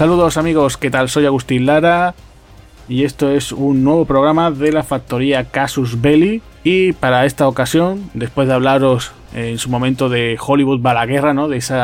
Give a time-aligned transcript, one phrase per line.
[0.00, 1.10] Saludos amigos, ¿qué tal?
[1.10, 2.14] Soy Agustín Lara
[2.88, 8.08] y esto es un nuevo programa de la factoría Casus Belli y para esta ocasión,
[8.14, 11.48] después de hablaros en su momento de Hollywood va la guerra, ¿no?
[11.48, 11.76] De esos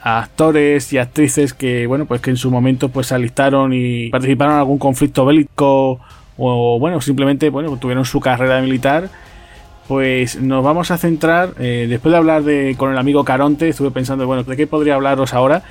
[0.00, 4.54] actores y actrices que, bueno, pues que en su momento pues se alistaron y participaron
[4.54, 5.98] en algún conflicto bélico
[6.38, 9.08] o, bueno, simplemente, bueno, tuvieron su carrera militar
[9.88, 13.90] pues nos vamos a centrar, eh, después de hablar de, con el amigo Caronte, estuve
[13.90, 15.62] pensando, bueno, ¿de qué podría hablaros ahora?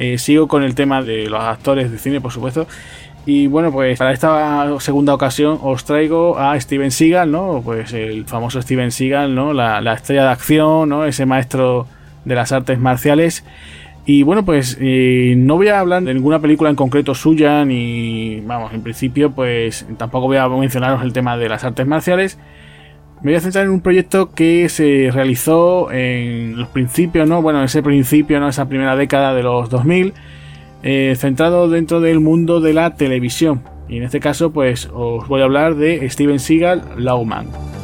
[0.00, 2.66] Eh, sigo con el tema de los actores de cine, por supuesto.
[3.26, 7.60] Y bueno, pues para esta segunda ocasión os traigo a Steven Seagal, ¿no?
[7.62, 9.52] Pues el famoso Steven Seagal, ¿no?
[9.52, 11.04] La, estrella de acción, ¿no?
[11.04, 11.86] Ese maestro
[12.24, 13.44] de las artes marciales.
[14.06, 18.40] Y bueno, pues eh, no voy a hablar de ninguna película en concreto suya, ni
[18.40, 22.38] vamos, en principio, pues tampoco voy a mencionaros el tema de las artes marciales,
[23.22, 27.42] me voy a centrar en un proyecto que se realizó en los principios, ¿no?
[27.42, 28.48] Bueno, ese principio, ¿no?
[28.48, 30.14] Esa primera década de los 2000,
[30.82, 33.62] eh, centrado dentro del mundo de la televisión.
[33.88, 37.79] Y en este caso, pues os voy a hablar de Steven Seagal Lawman.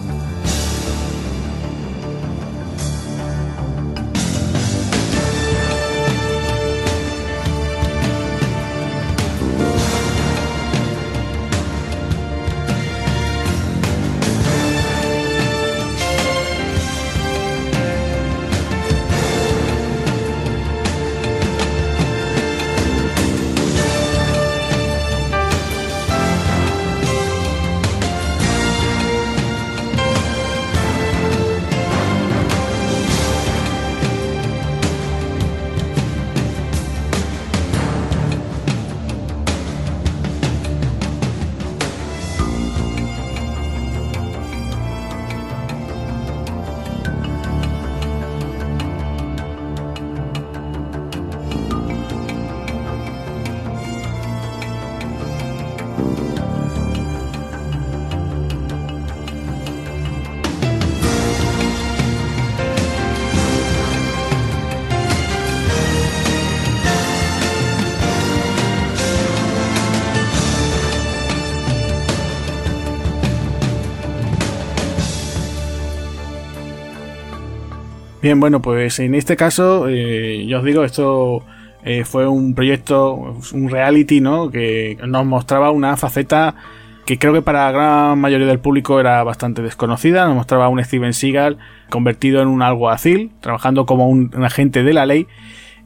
[78.26, 81.44] Bien, bueno, pues en este caso, eh, yo os digo, esto
[81.84, 84.50] eh, fue un proyecto, un reality, ¿no?
[84.50, 86.56] Que nos mostraba una faceta
[87.04, 90.26] que creo que para la gran mayoría del público era bastante desconocida.
[90.26, 95.06] Nos mostraba un Steven Seagal convertido en un alguacil, trabajando como un, agente de la
[95.06, 95.28] ley.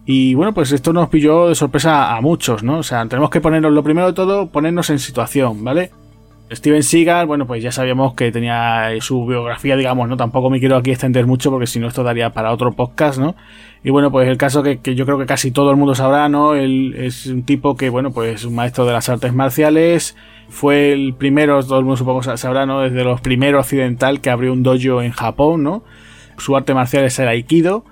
[0.07, 2.79] Y bueno, pues esto nos pilló de sorpresa a muchos, ¿no?
[2.79, 5.91] O sea, tenemos que ponernos, lo primero de todo, ponernos en situación, ¿vale?
[6.53, 10.17] Steven Seagal, bueno, pues ya sabíamos que tenía su biografía, digamos, ¿no?
[10.17, 13.37] Tampoco me quiero aquí extender mucho porque si no esto daría para otro podcast, ¿no?
[13.85, 16.55] Y bueno, pues el caso que, yo creo que casi todo el mundo sabrá, ¿no?
[16.55, 20.17] Él es un tipo que, bueno, pues un maestro de las artes marciales,
[20.49, 22.81] fue el primero, todo el mundo supongo sabrá, ¿no?
[22.81, 25.85] Desde los primeros occidental que abrió un dojo en Japón, ¿no?
[26.37, 27.85] Su arte marcial es el Aikido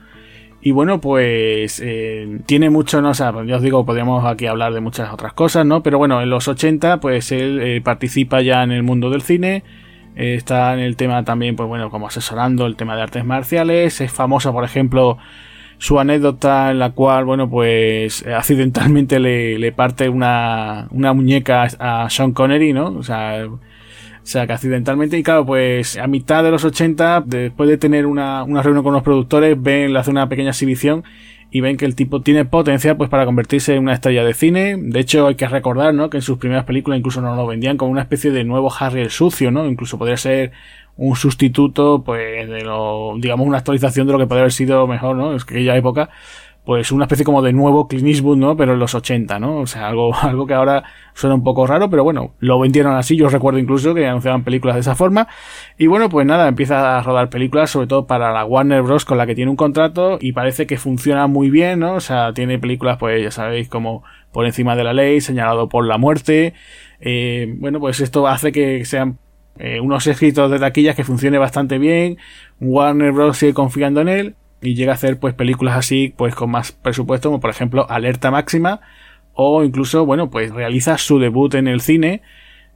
[0.61, 4.75] y bueno, pues eh, tiene mucho, no o sea, ya os digo, podríamos aquí hablar
[4.75, 5.83] de muchas otras cosas, ¿no?
[5.83, 9.63] Pero bueno, en los 80, pues él eh, participa ya en el mundo del cine,
[10.17, 14.01] eh, está en el tema también, pues bueno, como asesorando el tema de artes marciales,
[14.01, 15.19] es famoso, por ejemplo,
[15.79, 22.11] su anécdota en la cual, bueno, pues accidentalmente le, le parte una, una muñeca a
[22.11, 22.89] Sean Connery, ¿no?
[22.89, 23.47] O sea,
[24.29, 28.45] sea, que accidentalmente, y claro, pues a mitad de los 80, después de tener una,
[28.45, 31.05] una reunión con los productores, ven, le hace una pequeña exhibición
[31.51, 34.77] y ven que el tipo tiene potencial pues para convertirse en una estrella de cine.
[34.79, 36.11] De hecho, hay que recordar, ¿no?
[36.11, 39.01] Que en sus primeras películas incluso nos lo vendían como una especie de nuevo Harry
[39.01, 39.67] el sucio, ¿no?
[39.67, 40.53] Incluso podría ser
[40.97, 45.17] un sustituto, pues, de lo, digamos, una actualización de lo que podría haber sido mejor,
[45.17, 45.31] ¿no?
[45.39, 46.11] Que aquella época
[46.69, 48.55] pues una especie como de nuevo Clint Eastwood, ¿no?
[48.55, 49.61] Pero en los 80, ¿no?
[49.61, 50.85] O sea, algo, algo que ahora
[51.15, 53.17] suena un poco raro, pero bueno, lo vendieron así.
[53.17, 55.29] Yo recuerdo incluso que anunciaban películas de esa forma.
[55.79, 59.07] Y bueno, pues nada, empieza a rodar películas, sobre todo para la Warner Bros.
[59.07, 61.95] con la que tiene un contrato y parece que funciona muy bien, ¿no?
[61.95, 65.87] O sea, tiene películas, pues ya sabéis, como Por encima de la ley, señalado por
[65.87, 66.53] la muerte.
[67.01, 69.17] Eh, bueno, pues esto hace que sean
[69.59, 72.19] eh, unos escritos de taquillas que funcione bastante bien.
[72.61, 73.39] Warner Bros.
[73.39, 74.37] sigue confiando en él.
[74.61, 78.31] Y llega a hacer pues películas así pues con más presupuesto como por ejemplo Alerta
[78.31, 78.81] Máxima
[79.35, 82.23] o incluso bueno pues realiza su debut en el cine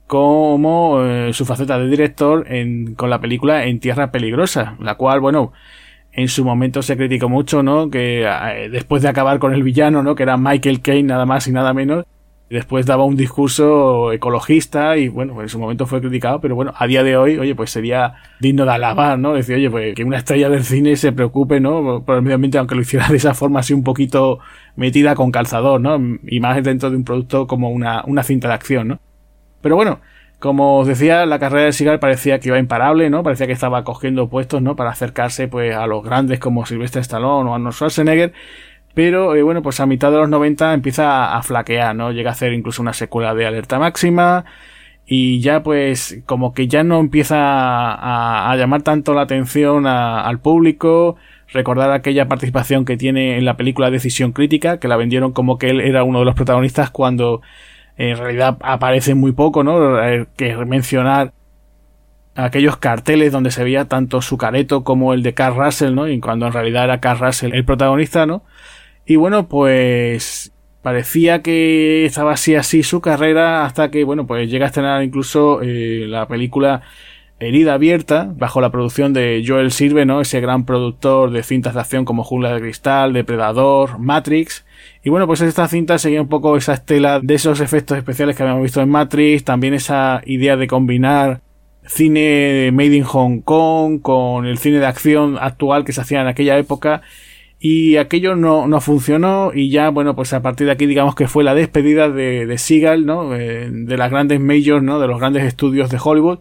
[0.06, 5.20] como eh, su faceta de director en, con la película En Tierra Peligrosa, la cual
[5.20, 5.52] bueno
[6.12, 7.88] en su momento se criticó mucho, ¿no?
[7.88, 10.14] Que eh, después de acabar con el villano, ¿no?
[10.14, 12.04] Que era Michael Caine nada más y nada menos,
[12.52, 16.86] después daba un discurso ecologista y bueno, en su momento fue criticado, pero bueno, a
[16.86, 19.32] día de hoy, oye, pues sería digno de alabar, ¿no?
[19.32, 22.04] Decir, oye, pues que una estrella del cine se preocupe, ¿no?
[22.04, 24.38] Por el medio ambiente, aunque lo hiciera de esa forma así un poquito
[24.76, 25.98] metida con calzador, ¿no?
[26.26, 29.00] Y más dentro de un producto como una, una cinta de acción, ¿no?
[29.62, 30.00] Pero bueno,
[30.42, 33.22] como os decía, la carrera de Seagal parecía que iba imparable, ¿no?
[33.22, 34.74] Parecía que estaba cogiendo puestos, ¿no?
[34.74, 38.32] Para acercarse, pues, a los grandes como Sylvester Stallone o Arnold Schwarzenegger.
[38.94, 42.12] Pero, eh, bueno, pues a mitad de los 90 empieza a, flaquear, ¿no?
[42.12, 44.44] Llega a hacer incluso una secuela de Alerta Máxima.
[45.06, 51.16] Y ya, pues, como que ya no empieza a, llamar tanto la atención al público.
[51.52, 55.70] Recordar aquella participación que tiene en la película Decisión Crítica, que la vendieron como que
[55.70, 57.42] él era uno de los protagonistas cuando
[57.96, 60.02] en realidad aparece muy poco, ¿no?
[60.02, 61.32] Eh, que mencionar
[62.34, 66.08] aquellos carteles donde se veía tanto su careto como el de Carl Russell, ¿no?
[66.08, 68.42] Y cuando en realidad era Carl Russell el protagonista, ¿no?
[69.06, 70.52] Y bueno, pues
[70.82, 75.60] parecía que estaba así así su carrera hasta que, bueno, pues llega a estrenar incluso
[75.62, 76.82] eh, la película
[77.38, 80.20] Herida Abierta, bajo la producción de Joel Sirve, ¿no?
[80.20, 84.64] Ese gran productor de cintas de acción como Jungla de Cristal, Depredador, Matrix,
[85.02, 88.44] y bueno, pues esta cinta seguía un poco esa estela de esos efectos especiales que
[88.44, 91.40] habíamos visto en Matrix, también esa idea de combinar
[91.84, 96.28] cine made in Hong Kong con el cine de acción actual que se hacía en
[96.28, 97.02] aquella época
[97.64, 101.28] y aquello no, no funcionó y ya bueno pues a partir de aquí digamos que
[101.28, 103.36] fue la despedida de, de Seagal ¿no?
[103.36, 104.98] Eh, de las grandes majors ¿no?
[104.98, 106.40] de los grandes estudios de Hollywood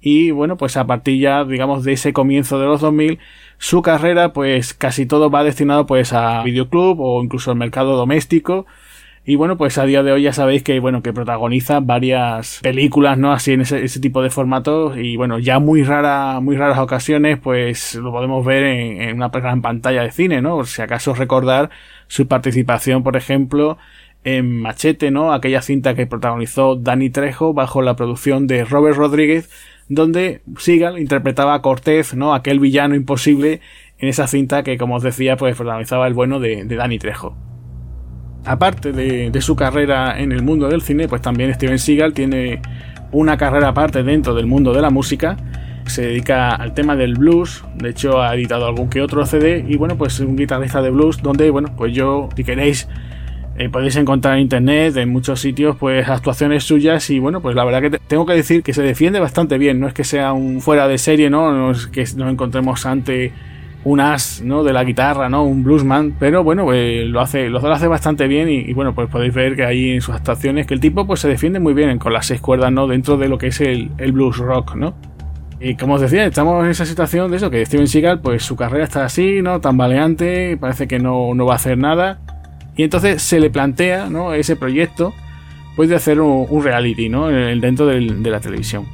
[0.00, 3.18] y bueno pues a partir ya digamos de ese comienzo de los 2000
[3.58, 8.64] su carrera pues casi todo va destinado pues a videoclub o incluso al mercado doméstico
[9.24, 13.18] y bueno, pues a día de hoy ya sabéis que, bueno, que protagoniza varias películas,
[13.18, 13.32] ¿no?
[13.32, 14.96] Así en ese, tipo de formatos.
[14.98, 19.62] Y bueno, ya muy rara, muy raras ocasiones, pues lo podemos ver en, una gran
[19.62, 20.64] pantalla de cine, ¿no?
[20.64, 21.70] si acaso recordar
[22.08, 23.78] su participación, por ejemplo,
[24.24, 25.32] en Machete, ¿no?
[25.32, 29.50] Aquella cinta que protagonizó Danny Trejo bajo la producción de Robert Rodríguez
[29.88, 32.34] donde Seagal interpretaba a Cortez, ¿no?
[32.34, 33.60] Aquel villano imposible
[33.98, 37.51] en esa cinta que, como os decía, pues protagonizaba el bueno de, de Danny Trejo.
[38.44, 42.60] Aparte de, su carrera en el mundo del cine, pues también Steven Seagal tiene
[43.12, 45.36] una carrera aparte dentro del mundo de la música.
[45.86, 49.76] Se dedica al tema del blues, de hecho ha editado algún que otro CD y
[49.76, 52.88] bueno, pues es un guitarrista de blues donde, bueno, pues yo, si queréis
[53.58, 57.64] eh, podéis encontrar en internet, en muchos sitios, pues actuaciones suyas y bueno, pues la
[57.64, 60.62] verdad que tengo que decir que se defiende bastante bien, no es que sea un
[60.62, 61.52] fuera de serie, ¿no?
[61.52, 63.32] No es que nos encontremos ante
[63.84, 64.62] un as, ¿no?
[64.62, 65.44] De la guitarra, ¿no?
[65.44, 69.34] Un bluesman, pero bueno, eh, lo hace, lo hace bastante bien y, bueno, pues podéis
[69.34, 72.12] ver que ahí en sus actuaciones que el tipo pues se defiende muy bien con
[72.12, 72.86] las seis cuerdas, ¿no?
[72.86, 74.94] Dentro de lo que es el, blues rock, ¿no?
[75.60, 78.56] Y como os decía, estamos en esa situación de eso, que Steven Seagal, pues su
[78.56, 79.60] carrera está así, ¿no?
[79.60, 82.20] Tambaleante, parece que no, no va a hacer nada.
[82.76, 84.34] Y entonces se le plantea, ¿no?
[84.34, 85.12] Ese proyecto,
[85.76, 87.28] pues de hacer un, reality, ¿no?
[87.28, 88.86] Dentro de la televisión.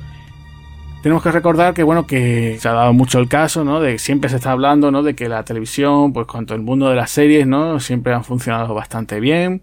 [1.02, 3.81] Tenemos que recordar que, bueno, que se ha dado mucho el caso, ¿no?
[3.81, 5.05] De siempre se está hablando, ¿no?
[5.05, 7.78] De que la televisión, pues cuanto el mundo de las series, ¿no?
[7.78, 9.62] Siempre han funcionado bastante bien.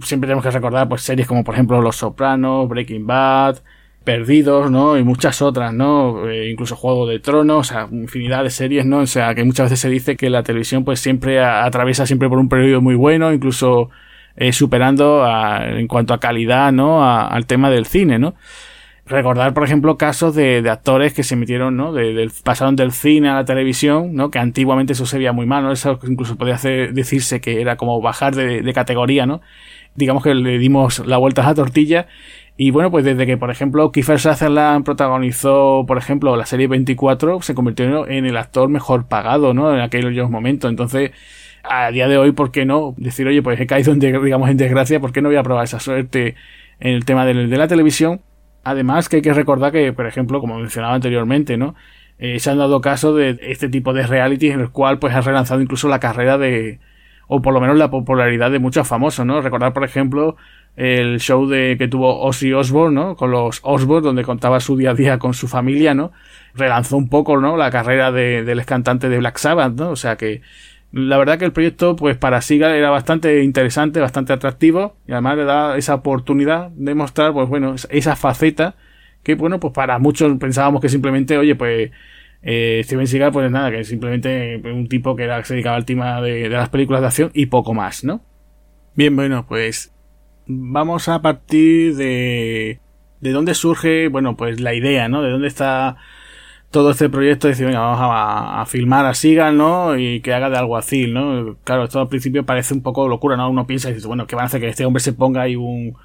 [0.00, 3.58] Siempre tenemos que recordar, pues, series como, por ejemplo, Los Sopranos, Breaking Bad,
[4.04, 4.96] Perdidos, ¿no?
[4.96, 6.28] Y muchas otras, ¿no?
[6.30, 8.98] Eh, incluso Juego de Tronos, o sea, infinidad de series, ¿no?
[8.98, 12.38] O sea, que muchas veces se dice que la televisión pues siempre atraviesa siempre por
[12.38, 13.90] un periodo muy bueno, incluso
[14.36, 15.26] eh, superando
[15.62, 17.04] en cuanto a calidad, ¿no?
[17.04, 18.36] al tema del cine, ¿no?
[19.10, 21.92] Recordar, por ejemplo, casos de, actores que se metieron, ¿no?
[21.92, 24.30] De, pasaron del cine a la televisión, ¿no?
[24.30, 25.72] Que antiguamente eso se veía muy mal, ¿no?
[25.72, 29.40] Eso incluso hacer, decirse que era como bajar de, de categoría, ¿no?
[29.96, 32.06] Digamos que le dimos la vuelta a la tortilla
[32.62, 37.40] y bueno, pues desde que, por ejemplo, Kiefer Sutherland protagonizó, por ejemplo, la serie 24,
[37.40, 39.74] se convirtió en el actor mejor pagado, ¿no?
[39.74, 40.70] En aquellos momentos.
[40.70, 41.12] Entonces,
[41.62, 42.94] a día de hoy, ¿por qué no?
[42.98, 45.64] Decir, oye, pues he caído en, digamos, en desgracia, ¿por qué no voy a probar
[45.64, 46.34] esa suerte
[46.80, 48.20] en el tema de, la televisión?
[48.64, 51.74] Además, que hay que recordar que, por ejemplo, como mencionaba anteriormente, ¿no?
[52.18, 55.22] Eh, se han dado casos de este tipo de reality en el cual, pues, ha
[55.22, 56.78] relanzado incluso la carrera de,
[57.26, 59.40] o por lo menos la popularidad de muchos famosos, ¿no?
[59.40, 60.36] Recordar, por ejemplo,
[60.76, 63.16] el show de que tuvo Ozzy Osbourne, ¿no?
[63.16, 66.12] Con los Osbourne, donde contaba su día a día con su familia, ¿no?
[66.54, 67.56] Relanzó un poco, ¿no?
[67.56, 69.90] La carrera de, del cantante de Black Sabbath, ¿no?
[69.90, 70.42] O sea que
[70.92, 75.36] la verdad que el proyecto, pues para Siga era bastante interesante, bastante atractivo y además
[75.36, 78.74] le da esa oportunidad de mostrar, pues bueno, esa faceta
[79.22, 81.90] que, bueno, pues para muchos pensábamos que simplemente, oye, pues
[82.42, 86.22] Eh, Steven Seagal, pues nada, que simplemente un tipo que, era, se dedicaba al tema
[86.22, 88.22] de, de las películas de acción y poco más, ¿no?
[88.94, 89.92] Bien, bueno, pues
[90.46, 92.80] vamos a partir de,
[93.20, 95.20] de dónde surge, bueno, pues la idea, ¿no?
[95.20, 95.98] De dónde está
[96.70, 99.98] todo este proyecto de decir, vamos a, filmar a Seagal, ¿no?
[99.98, 101.56] Y que haga de alguacil, ¿no?
[101.64, 103.50] Claro, esto al principio parece un poco locura, ¿no?
[103.50, 105.56] Uno piensa y dice, bueno, ¿qué van a hacer que este hombre se ponga ahí
[105.56, 105.96] un,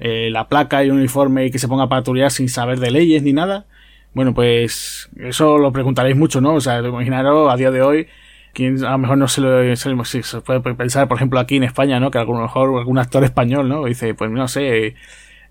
[0.00, 2.90] eh, la placa y un uniforme y que se ponga a patrullar sin saber de
[2.90, 3.66] leyes ni nada?
[4.14, 6.54] Bueno, pues eso lo preguntaréis mucho, ¿no?
[6.54, 8.08] O sea, imaginaros a día de hoy,
[8.54, 12.00] quien a lo mejor no se lo, se puede pensar, por ejemplo, aquí en España,
[12.00, 12.10] ¿no?
[12.10, 13.84] Que a lo mejor algún actor español, ¿no?
[13.84, 14.96] Dice, pues no sé,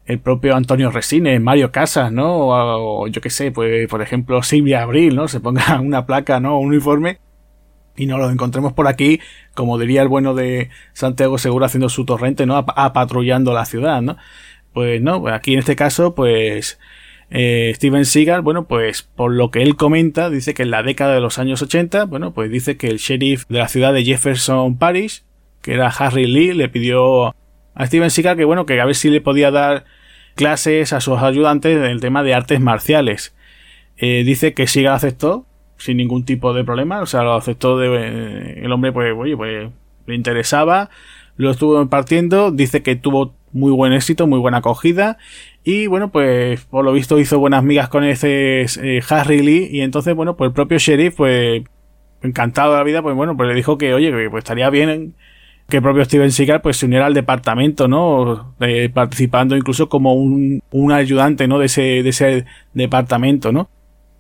[0.08, 2.48] el propio Antonio Resines, Mario Casas, ¿no?
[2.48, 5.28] O, yo qué sé, pues por ejemplo Silvia Abril, ¿no?
[5.28, 6.60] Se ponga una placa, ¿no?
[6.60, 7.20] Un uniforme
[7.98, 9.20] y no lo encontremos por aquí,
[9.54, 12.56] como diría el bueno de Santiago Seguro haciendo su torrente, ¿no?
[12.56, 14.18] Apatrullando la ciudad, ¿no?
[14.72, 16.80] Pues no, pues aquí en este caso, pues
[17.30, 21.16] eh, Steven Seagal, bueno, pues por lo que él comenta, dice que en la década
[21.16, 24.78] de los años 80, bueno, pues dice que el sheriff de la ciudad de Jefferson
[24.78, 25.24] Parish,
[25.62, 27.36] que era Harry Lee, le pidió
[27.74, 29.86] a Steven Seagal que bueno, que a ver si le podía dar
[30.38, 33.36] clases a sus ayudantes en el tema de artes marciales.
[33.98, 35.46] Eh, dice que Siga aceptó
[35.78, 39.36] sin ningún tipo de problema, o sea, lo aceptó de, eh, el hombre, pues, oye,
[39.36, 39.70] pues
[40.06, 40.90] le interesaba,
[41.36, 45.18] lo estuvo impartiendo, dice que tuvo muy buen éxito, muy buena acogida
[45.64, 49.82] y bueno, pues por lo visto hizo buenas migas con ese eh, Harry Lee y
[49.82, 51.64] entonces, bueno, pues el propio sheriff, pues
[52.22, 55.16] encantado de la vida, pues bueno, pues le dijo que, oye, que pues estaría bien
[55.68, 58.56] que el propio Steven Seagal pues se uniera al departamento, ¿no?
[58.94, 61.60] participando incluso como un, un ayudante, ¿no?
[61.60, 63.70] De ese, de ese departamento, ¿no?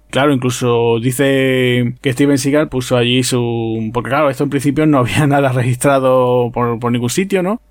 [0.10, 3.89] Claro, incluso dice que Steven Seagal puso allí su...
[3.94, 7.62] Porque claro, esto en principio no había nada registrado por, por ningún sitio, ¿no?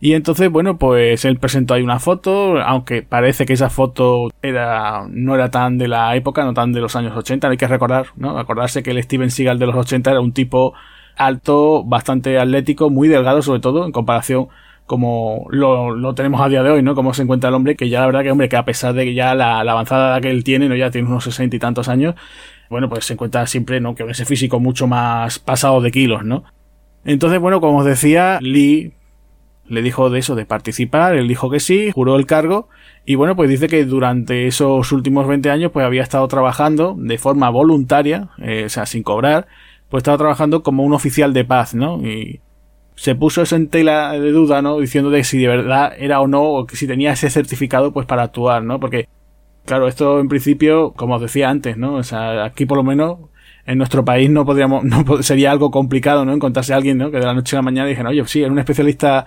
[0.00, 5.06] Y entonces, bueno, pues él presentó ahí una foto, aunque parece que esa foto era,
[5.10, 8.06] no era tan de la época, no tan de los años 80, hay que recordar,
[8.16, 8.38] ¿no?
[8.38, 10.74] Acordarse que el Steven Seagal de los 80 era un tipo
[11.18, 14.48] alto, bastante atlético, muy delgado sobre todo, en comparación
[14.88, 16.94] como lo, lo, tenemos a día de hoy, ¿no?
[16.94, 19.04] Como se encuentra el hombre, que ya la verdad que, hombre, que a pesar de
[19.04, 20.74] que ya la, avanzada que él tiene, ¿no?
[20.74, 22.14] Ya tiene unos sesenta y tantos años,
[22.70, 23.94] bueno, pues se encuentra siempre, ¿no?
[23.94, 26.44] Que ese físico mucho más pasado de kilos, ¿no?
[27.04, 28.94] Entonces, bueno, como os decía, Lee
[29.66, 32.70] le dijo de eso, de participar, él dijo que sí, juró el cargo,
[33.04, 37.18] y bueno, pues dice que durante esos últimos 20 años, pues había estado trabajando de
[37.18, 39.46] forma voluntaria, eh, o sea, sin cobrar,
[39.90, 42.04] pues estaba trabajando como un oficial de paz, ¿no?
[42.06, 42.40] Y
[42.94, 44.78] se puso eso en tela de duda, ¿no?
[44.78, 48.06] Diciendo de si de verdad era o no, o que si tenía ese certificado, pues
[48.06, 48.80] para actuar, ¿no?
[48.80, 49.08] Porque,
[49.64, 51.94] claro, esto en principio, como os decía antes, ¿no?
[51.94, 53.18] O sea, aquí por lo menos
[53.66, 56.32] en nuestro país no podríamos, no sería algo complicado, ¿no?
[56.32, 57.10] Encontrarse a alguien, ¿no?
[57.10, 59.26] Que de la noche a la mañana dijeron, oye, sí, era un especialista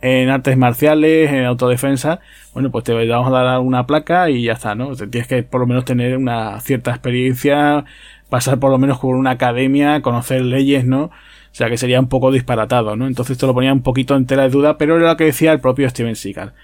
[0.00, 2.20] en artes marciales, en autodefensa,
[2.54, 4.94] bueno, pues te vamos a dar una placa y ya está, ¿no?
[4.96, 7.84] Tienes que por lo menos tener una cierta experiencia,
[8.30, 11.04] pasar por lo menos por una academia, conocer leyes, ¿no?
[11.04, 11.10] O
[11.52, 13.06] sea que sería un poco disparatado, ¿no?
[13.06, 15.52] Entonces esto lo ponía un poquito en tela de duda, pero era lo que decía
[15.52, 16.54] el propio Steven Seagal.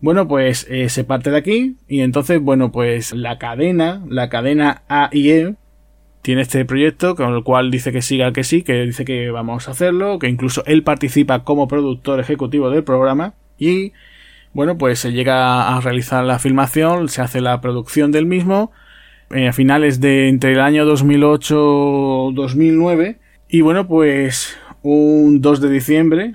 [0.00, 4.82] Bueno, pues eh, se parte de aquí y entonces, bueno, pues la cadena, la cadena
[4.88, 5.56] AIE,
[6.22, 9.68] tiene este proyecto con el cual dice que siga que sí, que dice que vamos
[9.68, 13.92] a hacerlo, que incluso él participa como productor ejecutivo del programa y
[14.52, 18.72] bueno, pues se llega a realizar la filmación, se hace la producción del mismo
[19.30, 23.18] eh, a finales de entre el año 2008-2009
[23.48, 26.34] y bueno, pues un 2 de diciembre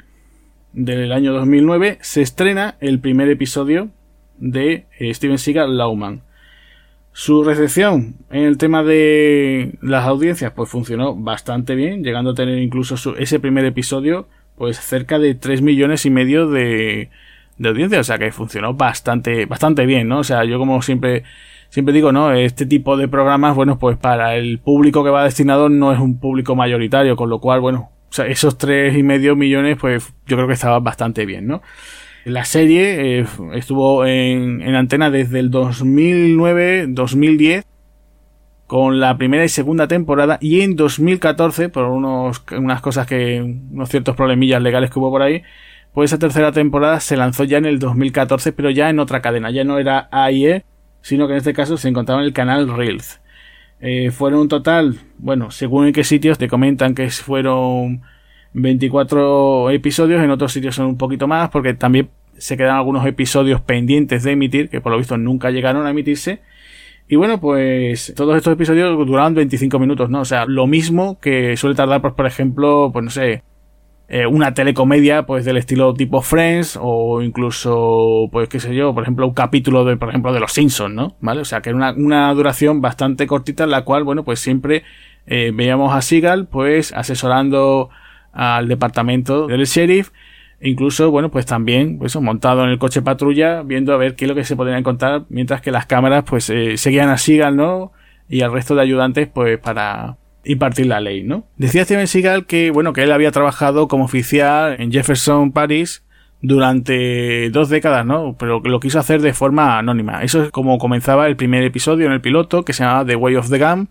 [0.72, 3.90] del año 2009 se estrena el primer episodio
[4.38, 6.22] de eh, Steven Seagal Lauman.
[7.12, 12.60] Su recepción en el tema de las audiencias pues funcionó bastante bien, llegando a tener
[12.60, 17.10] incluso ese primer episodio pues cerca de 3 millones y medio de,
[17.58, 20.20] de audiencia, o sea que funcionó bastante bastante bien, ¿no?
[20.20, 21.24] O sea, yo como siempre
[21.76, 22.32] siempre digo, ¿no?
[22.32, 26.22] Este tipo de programas, bueno, pues para el público que va destinado no es un
[26.22, 27.92] público mayoritario, con lo cual, bueno,
[28.30, 31.62] esos tres y medio millones, pues yo creo que estaba bastante bien, ¿no?
[32.24, 37.66] La serie eh, estuvo en, en, antena desde el 2009-2010
[38.68, 43.90] con la primera y segunda temporada y en 2014 por unos unas cosas que unos
[43.90, 45.44] ciertos problemillas legales que hubo por ahí
[45.94, 49.52] pues esa tercera temporada se lanzó ya en el 2014 pero ya en otra cadena
[49.52, 50.64] ya no era AIE
[51.06, 53.22] sino que en este caso se encontraba en el canal Reels
[53.80, 58.02] eh, fueron un total bueno según en qué sitios te comentan que fueron
[58.56, 63.60] 24 episodios, en otros sitios son un poquito más, porque también se quedan algunos episodios
[63.60, 66.42] pendientes de emitir, que por lo visto nunca llegaron a emitirse.
[67.08, 70.22] Y bueno, pues todos estos episodios duraban 25 minutos, ¿no?
[70.22, 73.44] O sea, lo mismo que suele tardar, pues, por ejemplo, pues no sé,
[74.08, 79.02] eh, una telecomedia pues del estilo tipo Friends o incluso pues qué sé yo por
[79.02, 81.78] ejemplo un capítulo de por ejemplo de los Simpsons no vale o sea que era
[81.78, 84.84] una, una duración bastante cortita en la cual bueno pues siempre
[85.26, 87.90] eh, veíamos a Seagal pues asesorando
[88.32, 90.12] al departamento del sheriff
[90.62, 94.30] incluso bueno pues también pues montado en el coche patrulla viendo a ver qué es
[94.30, 97.92] lo que se podía encontrar mientras que las cámaras pues eh, seguían a Seagal no
[98.30, 101.46] y al resto de ayudantes pues para impartir la ley, ¿no?
[101.58, 106.04] Decía Steven Seagal que, bueno, que él había trabajado como oficial en Jefferson, Paris,
[106.42, 108.36] durante dos décadas, ¿no?
[108.38, 110.24] Pero lo quiso hacer de forma anónima.
[110.24, 113.36] Eso es como comenzaba el primer episodio en el piloto, que se llamaba The Way
[113.36, 113.90] of the Gun.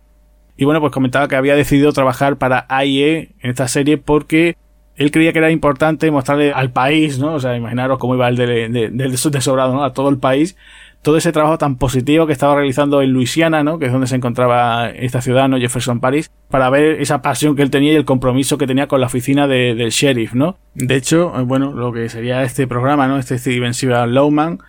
[0.56, 4.56] Y bueno, pues comentaba que había decidido trabajar para AIE en esta serie porque
[4.96, 7.34] él creía que era importante mostrarle al país, ¿no?
[7.34, 9.84] O sea, imaginaros cómo iba el de, de, de sobrado, ¿no?
[9.84, 10.56] A todo el país
[11.04, 13.78] todo ese trabajo tan positivo que estaba realizando en Luisiana, ¿no?
[13.78, 15.58] que es donde se encontraba esta ciudad, ¿no?
[15.58, 19.02] Jefferson Paris, para ver esa pasión que él tenía y el compromiso que tenía con
[19.02, 20.56] la oficina del sheriff, ¿no?
[20.74, 23.18] De hecho, eh, bueno, lo que sería este programa, ¿no?
[23.18, 24.60] Este Steven Seagal Lowman,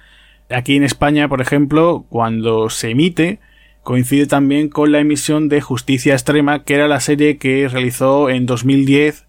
[0.49, 3.39] aquí en España, por ejemplo, cuando se emite,
[3.83, 8.45] coincide también con la emisión de Justicia Extrema, que era la serie que realizó en
[8.45, 9.25] 2010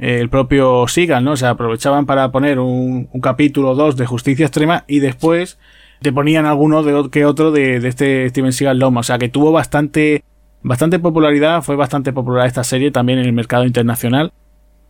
[0.00, 1.32] eh, el propio Seagal, ¿no?
[1.32, 5.56] O sea, aprovechaban para poner un, un capítulo 2 de Justicia Extrema y después
[6.00, 9.00] te ponían alguno de, que otro de, este Steven Seagal Loma.
[9.00, 10.24] O sea que tuvo bastante,
[10.62, 14.32] bastante popularidad, fue bastante popular esta serie también en el mercado internacional.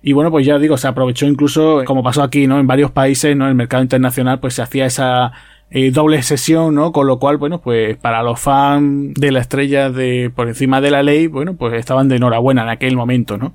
[0.01, 2.61] Y bueno, pues ya digo, se aprovechó incluso, como pasó aquí, ¿no?
[2.61, 3.45] En varios países, ¿no?
[3.45, 5.33] En el mercado internacional, pues se hacía esa
[5.71, 6.93] eh, doble sesión, ¿no?
[6.93, 10.91] Con lo cual, bueno, pues para los fans de la estrella de por encima de
[10.93, 13.55] la ley, bueno, pues estaban de enhorabuena en aquel momento, ¿no?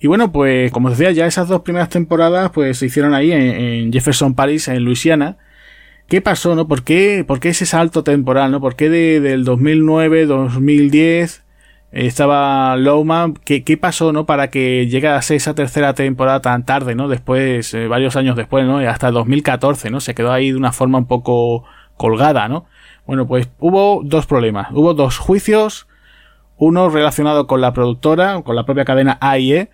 [0.00, 3.40] Y bueno, pues como decía, ya esas dos primeras temporadas, pues se hicieron ahí en,
[3.42, 5.36] en Jefferson Paris, en Luisiana.
[6.12, 6.68] ¿Qué pasó, no?
[6.68, 8.60] ¿Por qué, por qué ese salto temporal, no?
[8.60, 11.42] ¿Por qué de, del 2009, 2010
[11.90, 13.32] estaba Lowman?
[13.32, 14.26] ¿Qué, ¿Qué pasó, no?
[14.26, 17.08] Para que llegase esa tercera temporada tan tarde, ¿no?
[17.08, 18.76] Después, eh, varios años después, ¿no?
[18.80, 20.00] Hasta 2014, ¿no?
[20.00, 21.64] Se quedó ahí de una forma un poco
[21.96, 22.66] colgada, ¿no?
[23.06, 24.68] Bueno, pues hubo dos problemas.
[24.72, 25.88] Hubo dos juicios.
[26.58, 29.70] Uno relacionado con la productora, con la propia cadena AIE.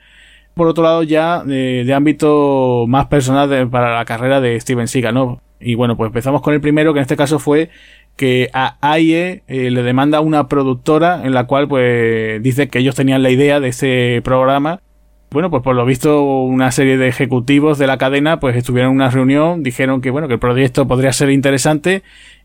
[0.54, 5.40] Por otro lado, ya de, ámbito más personal para la carrera de Steven Seagal, ¿no?
[5.60, 7.70] Y bueno, pues empezamos con el primero, que en este caso fue
[8.16, 12.96] que a AIE eh, le demanda una productora en la cual pues dice que ellos
[12.96, 14.80] tenían la idea de ese programa.
[15.30, 18.96] Bueno, pues por lo visto una serie de ejecutivos de la cadena pues estuvieron en
[18.96, 22.02] una reunión, dijeron que bueno, que el proyecto podría ser interesante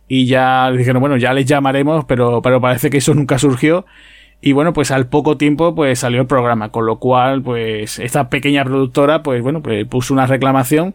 [0.07, 3.85] y ya dijeron, bueno, ya les llamaremos, pero, pero parece que eso nunca surgió.
[4.41, 8.29] Y bueno, pues al poco tiempo pues salió el programa, con lo cual pues esta
[8.29, 10.93] pequeña productora pues bueno, pues puso una reclamación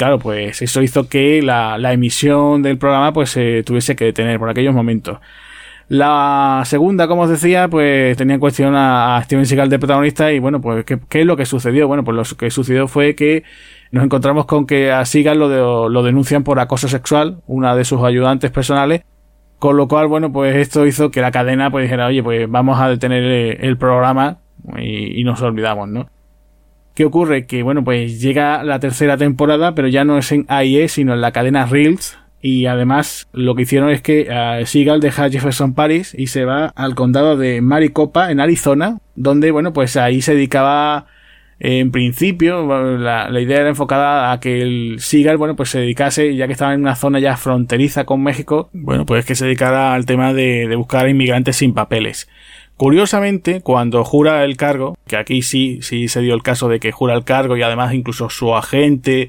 [0.00, 4.48] claro, pues eso hizo que la, emisión del programa pues se tuviese que detener por
[4.48, 5.18] aquellos momentos.
[5.88, 10.38] La segunda, como os decía, pues tenía en cuestión a, Steven Seagal de protagonista y
[10.38, 11.86] bueno, pues ¿qué, es lo que sucedió?
[11.86, 13.42] Bueno, pues lo que sucedió fue que
[13.90, 18.02] nos encontramos con que a Seagal lo, lo denuncian por acoso sexual, una de sus
[18.02, 19.02] ayudantes personales,
[19.58, 22.80] con lo cual, bueno, pues esto hizo que la cadena pues dijera, oye, pues vamos
[22.80, 24.38] a detener el, programa
[24.78, 26.08] y, y nos olvidamos, ¿no?
[26.94, 27.46] ¿Qué ocurre?
[27.46, 31.20] Que bueno, pues llega la tercera temporada, pero ya no es en AIE, sino en
[31.20, 32.18] la cadena Reels.
[32.42, 36.66] Y además lo que hicieron es que uh, Seagal deja Jefferson Paris y se va
[36.68, 41.06] al condado de Maricopa, en Arizona, donde bueno, pues ahí se dedicaba
[41.62, 46.46] en principio, la, idea era enfocada a que el Seagal, bueno, pues se dedicase, ya
[46.46, 50.06] que estaba en una zona ya fronteriza con México, bueno, pues que se dedicara al
[50.06, 52.28] tema de, de buscar inmigrantes sin papeles.
[52.80, 56.92] Curiosamente, cuando jura el cargo, que aquí sí, sí se dio el caso de que
[56.92, 59.28] jura el cargo y además incluso su agente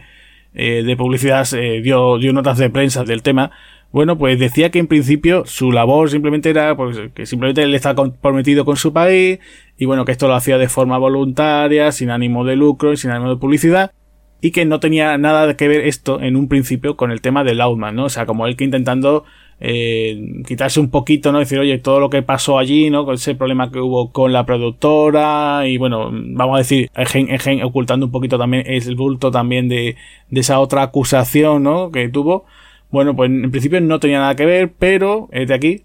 [0.53, 3.51] eh, de publicidad eh, dio, notas de prensa del tema,
[3.91, 7.93] bueno, pues decía que en principio su labor simplemente era pues, que simplemente él está
[7.93, 9.39] comprometido con su país
[9.77, 13.11] y bueno, que esto lo hacía de forma voluntaria, sin ánimo de lucro y sin
[13.11, 13.91] ánimo de publicidad
[14.39, 17.53] y que no tenía nada que ver esto en un principio con el tema de
[17.53, 18.05] Loudman, ¿no?
[18.05, 19.25] O sea, como él que intentando
[19.61, 21.39] eh, quitarse un poquito, ¿no?
[21.39, 23.05] Decir, oye, todo lo que pasó allí, ¿no?
[23.05, 28.07] Con ese problema que hubo con la productora y bueno, vamos a decir, gen, ocultando
[28.07, 29.95] un poquito también el bulto también de,
[30.29, 31.91] de esa otra acusación, ¿no?
[31.91, 32.45] Que tuvo.
[32.89, 35.83] Bueno, pues en principio no tenía nada que ver, pero es de aquí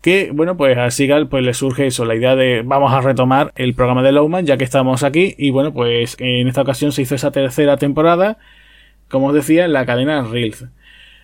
[0.00, 3.52] que, bueno, pues a Seagal pues le surge eso, la idea de vamos a retomar
[3.56, 7.02] el programa de Lowman ya que estamos aquí y bueno, pues en esta ocasión se
[7.02, 8.38] hizo esa tercera temporada,
[9.08, 10.66] como os decía, en la cadena Reels.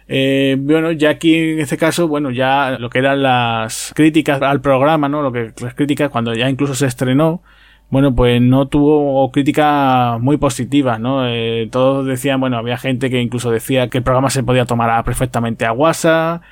[0.09, 4.61] Eh, bueno, ya aquí en este caso, bueno, ya lo que eran las críticas al
[4.61, 5.23] programa, ¿no?
[5.23, 7.43] Lo que las críticas cuando ya incluso se estrenó,
[7.91, 11.27] bueno, pues no tuvo críticas muy positivas, ¿no?
[11.29, 15.05] Eh, todos decían, bueno, había gente que incluso decía que el programa se podía tomar
[15.05, 16.43] perfectamente a WhatsApp,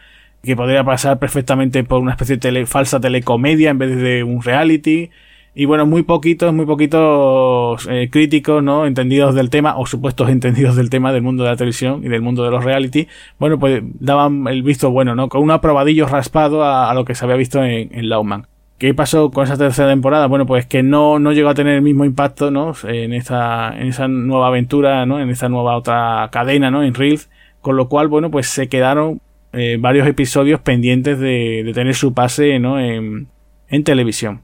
[0.43, 5.11] que podría pasar perfectamente por una especie de falsa telecomedia en vez de un reality.
[5.55, 8.87] Y bueno, muy poquitos, muy poquitos eh, críticos, ¿no?
[8.87, 12.23] Entendidos del tema, o supuestos entendidos del tema del mundo de la televisión y del
[12.23, 15.29] mundo de los reality, bueno, pues daban el visto bueno, ¿no?
[15.29, 18.47] Con un aprobadillo raspado a, lo que se había visto en, en.
[18.79, 20.27] ¿Qué pasó con esa tercera temporada?
[20.27, 22.73] Bueno, pues que no, no llegó a tener el mismo impacto, ¿no?
[22.85, 25.21] En esa, en esa nueva aventura, ¿no?
[25.21, 26.83] En esa nueva otra cadena, ¿no?
[26.83, 27.31] En Reels.
[27.61, 29.21] Con lo cual, bueno, pues se quedaron
[29.53, 32.81] eh, varios episodios pendientes de, de tener su pase, ¿no?
[32.81, 33.29] En,
[33.69, 34.41] en televisión.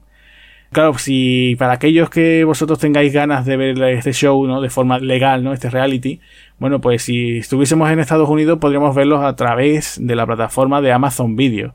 [0.71, 4.61] Claro, si para aquellos que vosotros tengáis ganas de ver este show, ¿no?
[4.61, 5.51] De forma legal, ¿no?
[5.51, 6.19] Este reality,
[6.59, 10.91] bueno, pues si estuviésemos en Estados Unidos podríamos verlos a través de la plataforma de
[10.91, 11.73] Amazon Video.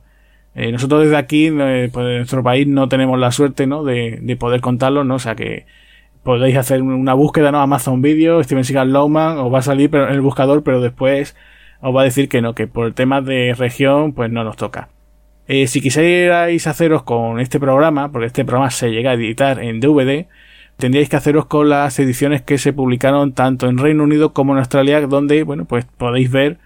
[0.54, 3.82] Eh, nosotros desde aquí, eh, pues en nuestro país, no tenemos la suerte, ¿no?
[3.82, 5.16] De, de poder contarlo, ¿no?
[5.16, 5.66] O sea que
[6.22, 7.60] podéis hacer una búsqueda, ¿no?
[7.60, 11.36] Amazon Video, Steven Seagal Lowman, os va a salir en el buscador, pero después
[11.80, 14.56] os va a decir que no, que por el tema de región, pues no nos
[14.56, 14.88] toca.
[15.46, 19.80] Eh, si quisierais haceros con este programa, porque este programa se llega a editar en
[19.80, 20.26] DVD,
[20.78, 24.58] tendríais que haceros con las ediciones que se publicaron tanto en Reino Unido como en
[24.58, 26.58] Australia, donde, bueno, pues podéis ver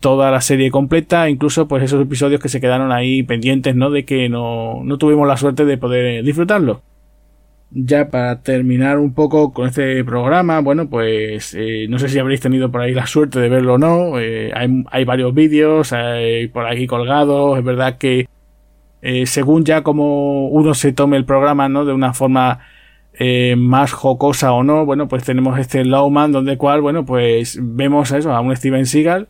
[0.00, 3.90] toda la serie completa, incluso pues esos episodios que se quedaron ahí pendientes, ¿no?
[3.90, 6.82] De que no, no tuvimos la suerte de poder disfrutarlo.
[7.72, 12.40] Ya para terminar un poco con este programa, bueno, pues eh, no sé si habréis
[12.40, 14.18] tenido por ahí la suerte de verlo o no.
[14.18, 15.94] Eh, hay, hay, varios vídeos
[16.52, 17.58] por aquí colgados.
[17.58, 18.28] Es verdad que
[19.02, 21.84] eh, según ya como uno se tome el programa, ¿no?
[21.84, 22.60] De una forma
[23.56, 28.18] más jocosa o no, bueno, pues tenemos este Lawman donde cual, bueno, pues vemos a
[28.18, 29.28] eso, a un Steven Seagal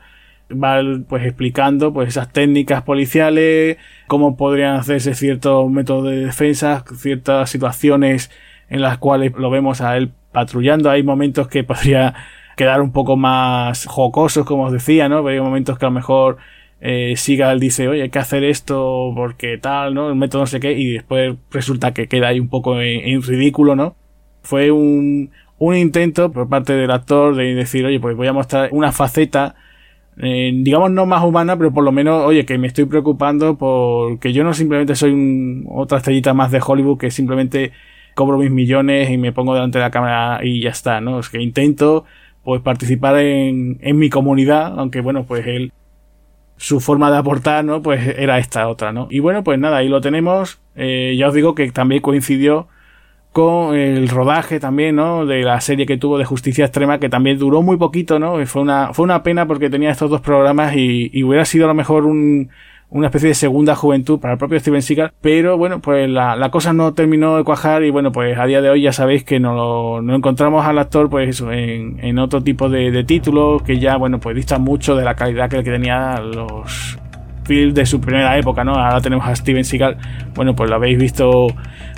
[0.51, 7.51] va pues explicando pues esas técnicas policiales, cómo podrían hacerse ciertos métodos de defensa, ciertas
[7.51, 8.31] situaciones
[8.69, 10.91] en las cuales lo vemos a él patrullando.
[10.91, 12.15] Hay momentos que podría
[12.57, 15.27] quedar un poco más jocosos, como os decía, ¿no?
[15.27, 16.39] Hay momentos que a lo mejor
[16.81, 20.09] eh, Sigal dice, oye, hay que hacer esto porque tal, ¿no?
[20.09, 23.23] El método no sé qué, y después resulta que queda ahí un poco en, en
[23.23, 23.97] ridículo, ¿no?
[24.43, 28.71] Fue un, un intento por parte del actor de decir, oye, pues voy a mostrar
[28.73, 29.55] una faceta
[30.19, 34.33] eh, digamos no más humana, pero por lo menos, oye, que me estoy preocupando porque
[34.33, 37.73] yo no simplemente soy un, otra estrellita más de Hollywood que simplemente
[38.15, 41.21] cobro mis millones y me pongo delante de la cámara y ya está, ¿no?
[41.21, 42.05] Es que intento
[42.43, 45.73] pues participar en, en mi comunidad, aunque bueno, pues él
[46.61, 47.81] su forma de aportar, ¿no?
[47.81, 49.09] Pues era esta otra, ¿no?
[49.11, 50.61] Y bueno, pues nada, ahí lo tenemos.
[50.77, 52.69] Eh, ya os digo que también coincidió
[53.33, 55.25] con el rodaje también, ¿no?
[55.25, 58.45] De la serie que tuvo de Justicia Extrema, que también duró muy poquito, ¿no?
[58.47, 61.69] fue una, fue una pena porque tenía estos dos programas y, y hubiera sido a
[61.69, 62.51] lo mejor un,
[62.91, 66.51] una especie de segunda juventud para el propio Steven Seagal, pero bueno, pues la, la
[66.51, 69.39] cosa no terminó de cuajar y bueno, pues a día de hoy ya sabéis que
[69.39, 73.97] no, no encontramos al actor pues en, en otro tipo de, de títulos que ya,
[73.97, 76.99] bueno, pues distan mucho de la calidad que, que tenía los
[77.47, 78.75] de su primera época, ¿no?
[78.75, 79.97] Ahora tenemos a Steven Seagal,
[80.35, 81.49] bueno, pues lo habéis visto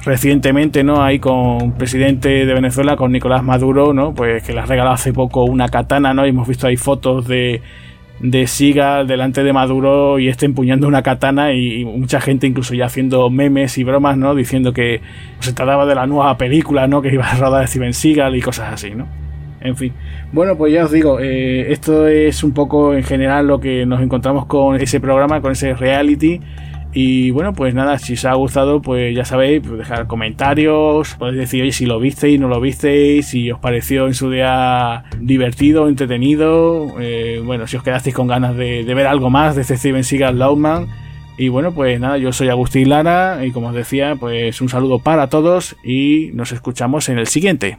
[0.04, 1.02] recientemente, ¿no?
[1.02, 4.14] Ahí con presidente de Venezuela, con Nicolás Maduro, ¿no?
[4.14, 6.24] Pues que le ha regalado hace poco una katana, ¿no?
[6.26, 7.60] Y hemos visto ahí fotos de,
[8.20, 12.86] de Seagal delante de Maduro y este empuñando una katana y, mucha gente incluso ya
[12.86, 14.34] haciendo memes y bromas, ¿no?
[14.34, 15.00] Diciendo que
[15.40, 17.02] se trataba de la nueva película, ¿no?
[17.02, 19.06] Que iba a rodar Steven Seagal y cosas así, ¿no?
[19.64, 19.92] En fin.
[20.32, 24.00] Bueno, pues ya os digo, eh, esto es un poco en general lo que nos
[24.00, 26.40] encontramos con ese programa, con ese reality.
[26.94, 31.38] Y bueno, pues nada, si os ha gustado, pues ya sabéis, pues dejar comentarios, podéis
[31.38, 35.88] decir, oye, si lo visteis, no lo visteis, si os pareció en su día divertido,
[35.88, 40.04] entretenido, eh, bueno, si os quedasteis con ganas de, ver algo más de este Steven
[40.04, 40.88] Seagal Lawman.
[41.38, 44.98] Y bueno, pues nada, yo soy Agustín Lara y como os decía, pues un saludo
[44.98, 47.78] para todos y nos escuchamos en el siguiente.